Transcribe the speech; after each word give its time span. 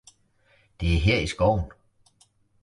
det 0.81 0.93
er 0.93 0.97
her 0.99 1.19
i 1.19 1.27
skoven! 1.27 1.71